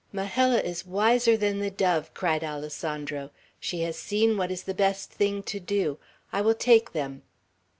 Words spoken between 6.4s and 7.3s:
will take them."